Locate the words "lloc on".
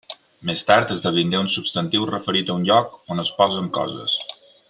2.71-3.23